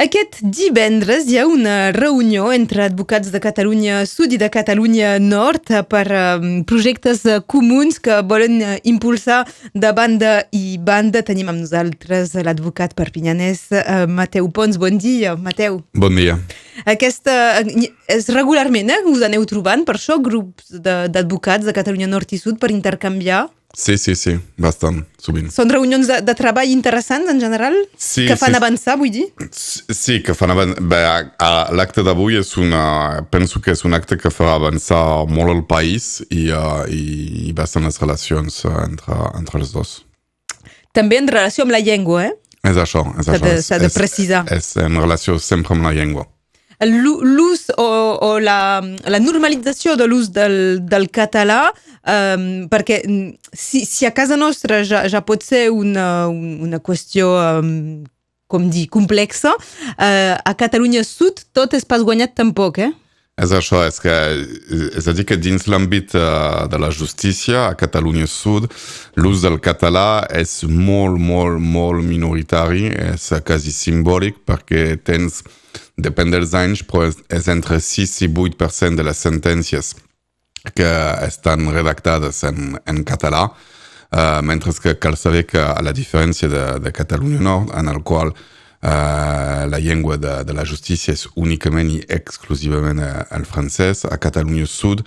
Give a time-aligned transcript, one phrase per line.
[0.00, 5.68] Aquest divendres hi ha una reunió entre advocats de Catalunya Sud i de Catalunya Nord
[5.92, 9.42] per um, projectes uh, comuns que volen uh, impulsar
[9.76, 11.20] de banda i banda.
[11.20, 13.66] Tenim amb nosaltres l'advocat perpinyanès
[14.08, 14.80] Mateu Pons.
[14.80, 15.82] Bon dia, Mateu.
[15.92, 16.38] Bon dia.
[16.88, 17.60] Aquesta,
[18.08, 22.40] és regularment, eh, us aneu trobant per això, grups d'advocats de, de Catalunya Nord i
[22.40, 25.46] Sud per intercanviar Sí, sí, sí, bastant, sovint.
[25.54, 27.76] Són reunions de, de treball interessants en general?
[27.94, 28.58] Sí, que fan sí.
[28.58, 29.28] avançar, vull dir?
[29.54, 30.80] Sí, que fan avançar.
[31.78, 32.82] L'acte d'avui és una...
[33.30, 37.54] Penso que és un acte que farà avançar molt el país i, uh, i, i
[37.54, 39.94] bastant les relacions entre, entre els dos.
[40.96, 42.34] També en relació amb la llengua, eh?
[42.66, 43.54] És això, és això.
[43.62, 44.42] S'ha de, de precisar.
[44.50, 46.26] És, és en relació sempre amb la llengua
[46.86, 47.88] l'ús o,
[48.24, 53.02] o la, la normalització de l'ús del, del català um, perquè
[53.52, 58.00] si, si a casa nostra ja, ja pot ser una, una qüestió um,
[58.50, 62.90] com dir, complexa, uh, a Catalunya Sud tot és pas guanyat tampoc, eh?
[63.40, 64.14] És això, és, que,
[64.98, 68.66] és a dir que dins l'àmbit uh, de la justícia a Catalunya Sud
[69.16, 75.40] l'ús del català és molt, molt, molt minoritari, és quasi simbòlic perquè tens
[76.04, 79.94] depèn dels anys, però és entre 6 i 8% de les sentències
[80.76, 80.88] que
[81.24, 86.64] estan redactades en, en català, uh, mentre que cal saber que a la diferència de,
[86.84, 91.94] de Catalunya Nord, en el qual uh, la llengua de, de la justícia és únicament
[91.94, 95.06] i exclusivament el francès, a Catalunya Sud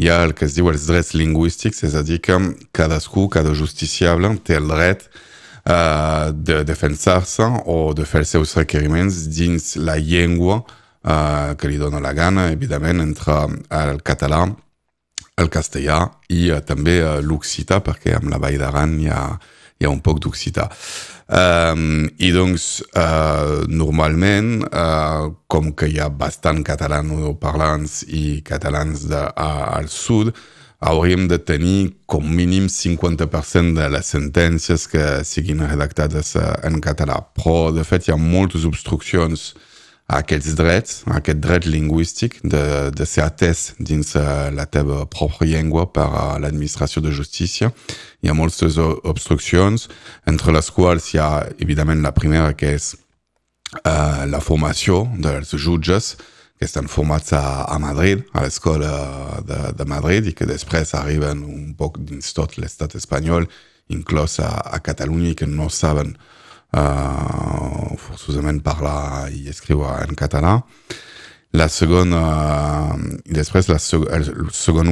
[0.00, 2.40] hi ha el que es diu els drets lingüístics, és a dir que
[2.72, 5.22] cadascú, cada justiciable té el dret uh,
[5.64, 12.02] de defensar-se o de fer els seus requeriments dins la llengua uh, que li dona
[12.04, 13.38] la gana, evidentment, entre
[13.70, 14.44] el català
[15.40, 15.98] el castellà
[16.30, 19.24] i uh, també uh, l'occità, perquè amb la Vall d'Aran hi, ha,
[19.80, 20.68] hi ha un poc d'occità.
[21.24, 29.22] Um, I doncs, uh, normalment, uh, com que hi ha bastant catalanoparlants i catalans de,
[29.24, 30.34] a, al sud,
[30.84, 37.22] hauríem de tenir com mínim 50% de les sentències que siguin redactades en català.
[37.38, 39.54] Però, de fet, hi ha moltes obstruccions
[40.04, 44.12] a aquests drets, a aquest dret lingüístic de, de ser atès dins
[44.52, 46.10] la teva pròpia llengua per
[46.42, 47.72] l'administració de justícia.
[48.20, 49.88] Hi ha moltes obstruccions,
[50.28, 56.14] entre les quals hi ha, evidentment, la primera, que és uh, la formació dels jutges,
[56.64, 61.74] que estan formats a, a Madrid, a l'escola de, Madrid, i que després arriben un
[61.76, 63.44] poc dins tot l'estat espanyol,
[63.92, 69.44] inclòs a, a Catalunya, i que no saben uh, forçosament parlar i
[70.06, 70.54] en català.
[71.52, 72.24] La segona,
[73.28, 74.08] i després la seg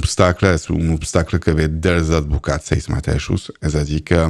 [0.00, 4.24] obstacle és un obstacle que ve dels advocats ells mateixos, és a dir que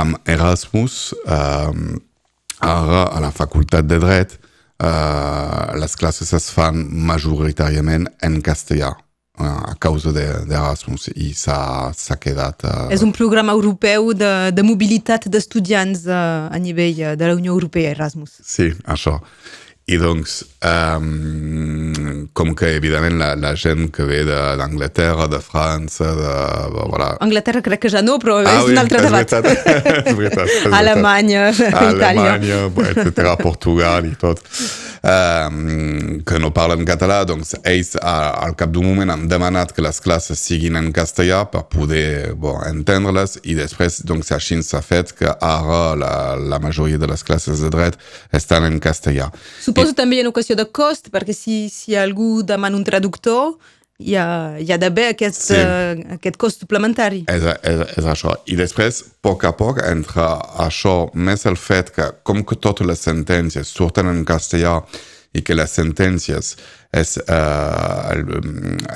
[0.00, 4.47] amb Erasmus, ara a la facultat de dret, uh,
[4.78, 8.92] les classes es fan majoritàriament en castellà
[9.38, 12.64] a causa d'Erasmus de, i s'ha quedat...
[12.66, 12.88] Uh...
[12.94, 17.94] És un programa europeu de, de mobilitat d'estudiants uh, a nivell de la Unió Europea,
[17.94, 18.40] Erasmus.
[18.42, 19.18] Sí, això.
[19.88, 26.10] I doncs, um, com que evidentment la, la gent que ve d'Anglaterra, de, de França,
[26.18, 26.34] de...
[26.76, 27.14] Voilà.
[27.24, 29.32] Anglaterra crec que ja no, però ah, és oui, un altre és debat.
[29.32, 29.72] Veritat,
[30.12, 32.34] és veritat, és Alemanya, Itàlia.
[32.36, 32.60] Alemanya,
[32.92, 34.44] etc., Portugal i tot.
[34.98, 40.00] Um, que no parlen català, doncs ells al cap d'un moment han demanat que les
[40.02, 45.30] classes siguin en castellà per poder bon, entendre-les i després doncs així s'ha fet que
[45.30, 47.98] ara la, la majoria de les classes de dret
[48.34, 49.30] estan en castellà.
[49.78, 53.54] Suposo també hi ha una qüestió de cost, perquè si, si algú demana un traductor,
[53.98, 54.26] hi ha,
[54.62, 55.58] hi ha d'haver aquest, sí.
[55.58, 57.24] uh, aquest cost suplementari.
[57.30, 58.34] És, és, és això.
[58.46, 60.26] I després, a poc a poc, entre
[60.66, 64.80] això, més el fet que, com que totes les sentències surten en castellà
[65.36, 66.54] i que les sentències
[66.98, 68.22] és uh, el,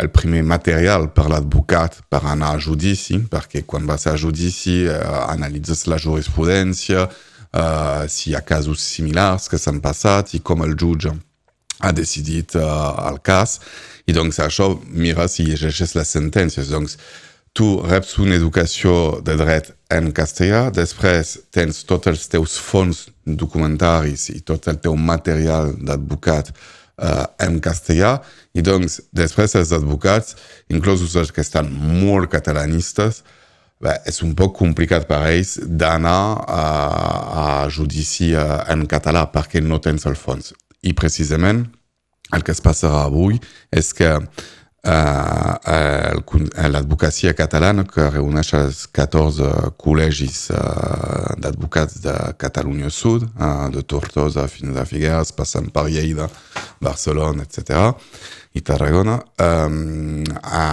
[0.00, 5.26] el primer material per l'advocat per anar a judici, perquè quan vas a judici uh,
[5.26, 7.08] analitzes la jurisprudència,
[7.52, 11.12] uh, si hi ha casos similars que s'han passat i com el jutge
[11.82, 13.58] ha decidit uh, el cas,
[14.06, 16.70] i doncs això mira si llegeixes les sentències.
[16.70, 16.96] Doncs
[17.52, 24.30] tu reps una educació de dret en castellà, després tens tots els teus fons documentaris
[24.32, 28.16] i tot el teu material d'advocat uh, en castellà,
[28.54, 30.36] i doncs després els advocats,
[30.72, 33.22] inclosos els que estan molt catalanistes,
[33.82, 36.64] bé, és un poc complicat per ells d'anar a,
[37.42, 40.54] a judici en català perquè no tens el fons.
[40.82, 41.66] I precisament
[42.32, 43.38] el que es passarà avui
[43.74, 45.52] és que uh,
[46.72, 54.48] l'advocacia catalana que reuneix els 14 col·legis uh, d'advocats de Catalunya Sud, uh, de Tortosa
[54.50, 56.28] fins a Figueres, passant per Lleida,
[56.80, 57.92] Barcelona, etc.,
[58.52, 60.64] i Tarragona, um, ha,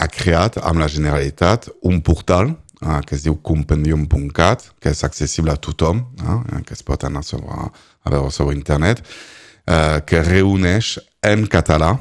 [0.00, 5.52] ha creat amb la Generalitat un portal uh, que es diu compendium.cat, que és accessible
[5.52, 7.68] a tothom, uh, que es pot anar sobre,
[8.04, 9.02] a veure sobre internet,
[9.68, 11.96] uh, que reuneix en català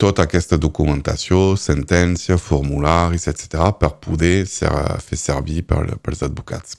[0.00, 4.72] tota aquesta documentació, sentència, formularis, etc., per poder ser,
[5.04, 6.78] fer servir per, pels advocats.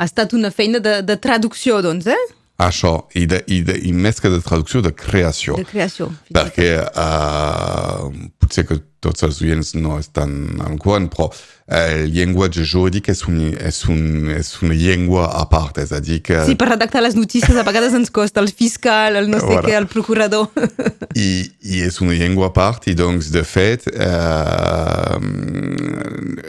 [0.00, 2.22] Ha estat una feina de, de traducció, doncs, eh?
[2.60, 5.54] Això, i, de, i, de, i més que de traducció, de creació.
[5.56, 6.10] De creació.
[6.34, 8.10] Perquè uh,
[8.42, 11.30] potser que tots els oients no estan en courant, però
[11.70, 16.18] el llenguatge jurídic és, un, és, un, és una llengua a part, és a dir
[16.26, 16.40] que...
[16.48, 19.62] Sí, per redactar les notícies a vegades ens costa el fiscal, el no sé voilà.
[19.68, 20.48] què, el procurador.
[21.14, 21.30] I,
[21.62, 25.18] I és una llengua a part i doncs, de fet, eh,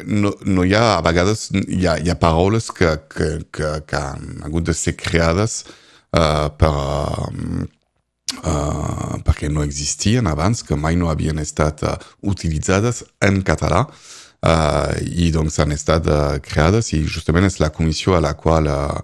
[0.10, 4.02] no, no hi ha, a vegades, hi ha, hi ha paraules que, que, que, que
[4.02, 5.62] han hagut de ser creades
[6.18, 6.74] uh, per,
[8.44, 11.98] uh, uh, perquè no existien abans, que mai no havien estat uh,
[13.22, 18.22] en català uh, i doncs han estat uh, creades i justament és la comissió a
[18.24, 19.02] la qual uh,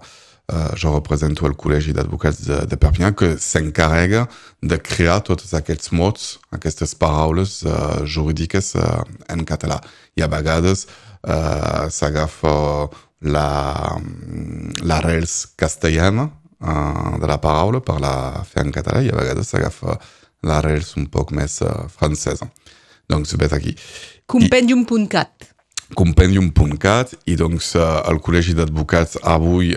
[0.52, 4.26] uh, jo represento el Col·legi d'Advocats de, de Perpinyà que s'encarrega
[4.62, 9.80] de crear tots aquests mots, aquestes paraules uh, jurídiques uh, en català.
[10.16, 12.88] I a vegades uh, s'agafa
[13.20, 13.98] la,
[14.86, 16.28] l'arrels castellana
[16.58, 19.98] de la paraula per la fer en català i a vegades s'agafa
[20.96, 21.60] un poc més
[21.90, 22.48] francesa.
[23.08, 23.74] Doncs vet aquí.
[24.26, 25.54] Compendium.cat.
[25.96, 29.70] Compendium.cat i doncs el Col·legi d'Advocats avui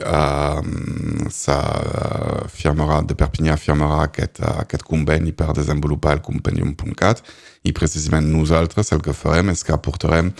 [1.31, 7.23] s'afirmarà, de Perpinyà afirmarà aquest, aquest conveni per desenvolupar el Compendium.cat
[7.63, 10.33] i precisament nosaltres el que farem és que aportarem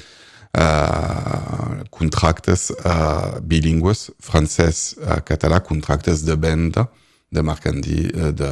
[0.57, 6.87] uh, contractes uh, bilingües, francès, uh, català, contractes de venda
[7.31, 8.51] de mercandi, de,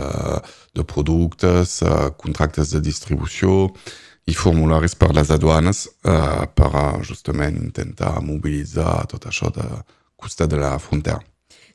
[0.75, 3.74] de productes, uh, contractes de distribució
[4.30, 6.72] i formularis per les aduanes uh, per
[7.04, 9.66] justament intentar mobilitzar tot això de
[10.19, 11.19] costat de la frontera.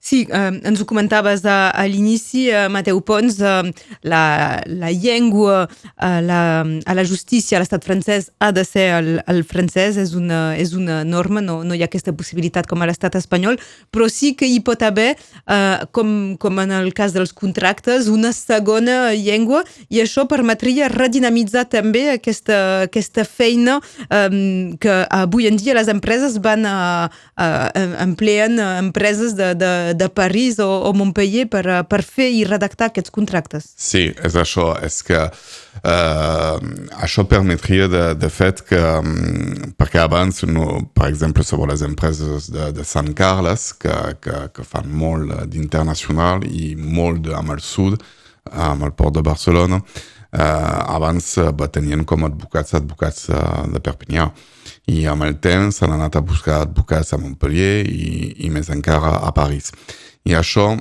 [0.05, 3.71] Sí, eh, ens ho comentaves a, a l'inici, eh, Mateu Pons, eh,
[4.05, 9.09] la, la llengua eh, la, a la justícia a l'estat francès ha de ser el,
[9.33, 12.89] el francès, és una, és una norma, no, no hi ha aquesta possibilitat com a
[12.91, 13.57] l'estat espanyol,
[13.89, 18.35] però sí que hi pot haver, eh, com, com en el cas dels contractes, una
[18.37, 22.61] segona llengua i això permetria redinamitzar també aquesta,
[22.91, 23.79] aquesta feina
[24.11, 24.29] eh,
[24.85, 26.77] que avui en dia les empreses van a,
[27.09, 29.64] a, a empleen empreses de, de
[29.97, 33.69] de París o, o Montpellier per, eh, per fer i redactar aquests contractes.
[33.77, 34.71] Sí, és això.
[34.85, 36.57] És que uh,
[37.05, 42.51] això permetria de, de fet que, um, perquè abans, no, per exemple, sobre les empreses
[42.53, 43.95] de, de Sant Carles, que,
[44.25, 48.03] que, que fan molt d'internacional i molt de, amb el sud,
[48.51, 49.81] amb el port de Barcelona,
[50.35, 54.29] abans uh, tenien com advocats advocats uh, de Perpinyà
[54.91, 59.21] i amb el temps s'han anat a buscar advocats a Montpellier i, i més encara
[59.23, 59.71] a París.
[60.27, 60.73] I això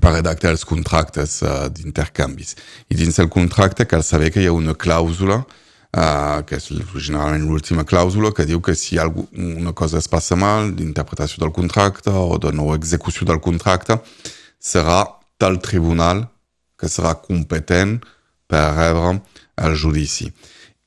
[0.00, 2.54] per redactar els contractes uh, d'intercanvis.
[2.88, 7.44] I dins el contracte cal saber que hi ha una clàusula, uh, que és generalment
[7.48, 12.38] l'última clàusula, que diu que si alguna cosa es passa mal d'interpretació del contracte o
[12.40, 14.00] de no execució del contracte,
[14.58, 15.04] serà
[15.38, 16.26] tal tribunal
[16.78, 18.00] que serà competent
[18.52, 19.18] per
[19.56, 20.30] el judici.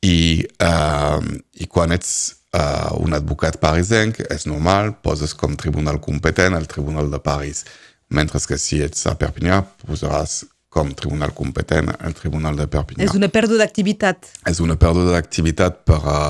[0.05, 1.21] I, uh,
[1.57, 2.11] i quan ets
[2.53, 7.65] uh, un advocat parisenc, és normal, poses com tribunal competent el Tribunal de París.
[8.13, 10.43] Mentre que si ets a Perpinyà, posaràs
[10.75, 13.07] com tribunal competent el Tribunal de Perpinyà.
[13.07, 14.29] És una pèrdua d'activitat.
[14.51, 16.29] És una pèrdua d'activitat per, uh,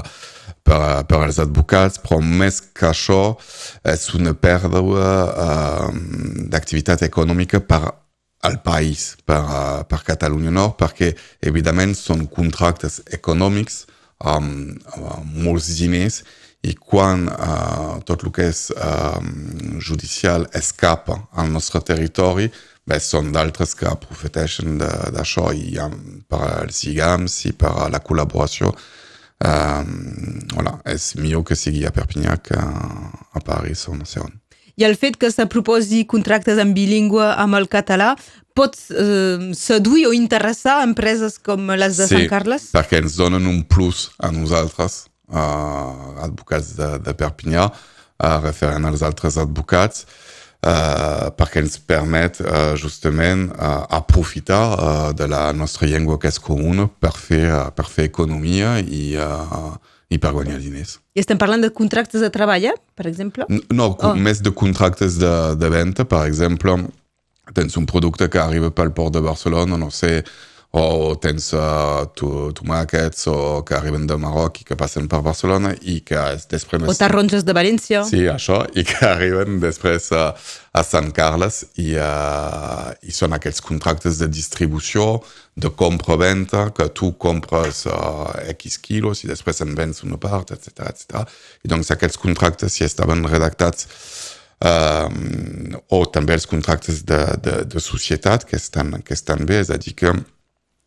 [0.63, 3.35] per, per als advocats, però més que això
[3.83, 5.91] és una pèrdua uh,
[6.53, 7.83] d'activitat econòmica per
[8.45, 11.11] al país, per, uh, Catalunya Nord, perquè,
[11.41, 13.83] evidentment, són contractes econòmics
[14.23, 16.21] amb, amb molts diners
[16.65, 19.19] i quan uh, tot el que és uh,
[19.83, 22.49] judicial escapa al nostre territori,
[22.85, 25.51] bé, són d'altres que aprofiteixen d'això
[25.83, 25.99] um,
[26.29, 28.73] per als i per la col·laboració.
[29.45, 34.31] Um, voilà, és millor que sigui a Perpinyà que a París o no sé on.
[34.75, 38.13] I el fet que se proposi contractes en bilingüe amb el català
[38.55, 42.69] pot eh, seduir o interessar empreses com les de sí, Sant Carles?
[42.69, 48.87] Sí, perquè ens donen un plus a nosaltres, uh, advocats de, de Perpinyà, uh, referent
[48.87, 50.05] als altres advocats,
[50.63, 56.39] uh, perquè ens permet uh, justament uh, aprofitar uh, de la nostra llengua que és
[56.39, 59.75] comuna per fer, uh, per fer economia i, uh,
[60.09, 60.99] i per guanyar diners.
[61.17, 62.75] I estem parlant de contractes de treball, eh?
[62.97, 63.47] per exemple?
[63.73, 64.13] No, oh.
[64.15, 66.77] més de contractes de, de venda, per exemple,
[67.55, 70.19] tens un producte que arriba pel port de Barcelona, no sé,
[70.75, 76.01] o tens uh, tomàquets o que arriben de Marroc i que passen per Barcelona i
[76.03, 76.19] que
[76.51, 76.83] després...
[76.83, 78.03] O taronges de València.
[78.09, 80.25] Sí, això, i que arriben després a,
[80.75, 85.21] a Sant Carles i, uh, i són aquells contractes de distribució,
[85.55, 90.89] de compra-venta, que tu compres uh, X quilos i després en vens una part, etc
[90.91, 91.23] etc.
[91.63, 93.87] I doncs aquests contractes, si estaven redactats
[94.59, 99.71] um, o també els contractes de, de, de societat que estan, que estan bé, és
[99.71, 100.11] a dir que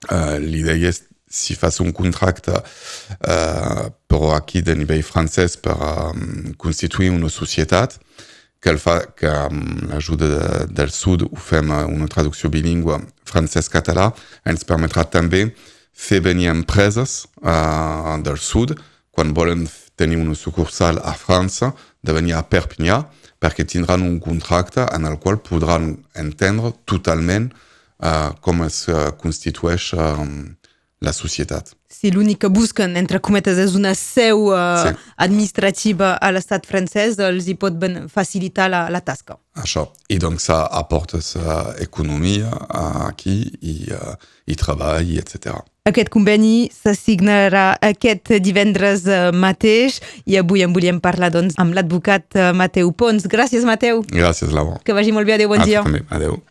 [0.06, 6.52] Uh, L'idea és si fas un contracte uh, però aquí de nivell francès per um,
[6.54, 7.98] constituir una societat
[8.62, 9.32] que, el fa, que
[9.90, 14.06] l'ajuda de, del sud ho fem una traducció bilingüe francès-català
[14.46, 15.48] ens permetrà també
[15.90, 18.78] fer venir empreses uh, del sud
[19.10, 19.66] quan volen
[19.98, 21.72] tenir una sucursal a França
[22.06, 23.02] de venir a Perpinyà
[23.42, 27.50] perquè tindran un contracte en el qual podran entendre totalment
[28.02, 30.24] uh, com es uh, constitueix uh,
[31.00, 31.74] la societat.
[31.88, 34.92] Si l'únic que busquen, entre cometes, és una seu uh, sí.
[35.24, 39.38] administrativa a l'estat francès, els hi pot ben facilitar la, la tasca.
[39.58, 39.86] Això.
[40.10, 44.14] I doncs aportes uh, economia uh, aquí i, uh,
[44.46, 45.56] i treball, etc.
[45.88, 52.92] Aquest conveni s'assignarà aquest divendres mateix i avui en volíem parlar doncs, amb l'advocat Mateu
[52.92, 53.24] Pons.
[53.32, 54.04] Gràcies, Mateu.
[54.12, 54.76] Gràcies, Laura.
[54.84, 55.38] Que vagi molt bé.
[55.38, 55.86] Adéu, bon a dia.
[55.86, 56.04] També.
[56.12, 56.42] Adéu.